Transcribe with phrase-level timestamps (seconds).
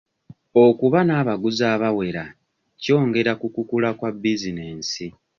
[0.65, 2.23] Okuba n'abaguzi abawera
[2.81, 5.05] kyongera ku kukula kwa bizinensi.